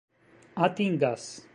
[0.55, 1.41] atingas